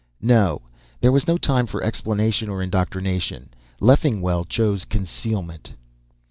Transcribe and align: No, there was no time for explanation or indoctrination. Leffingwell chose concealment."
No, 0.23 0.63
there 0.99 1.11
was 1.11 1.27
no 1.27 1.37
time 1.37 1.67
for 1.67 1.83
explanation 1.83 2.49
or 2.49 2.63
indoctrination. 2.63 3.49
Leffingwell 3.79 4.45
chose 4.45 4.83
concealment." 4.83 5.73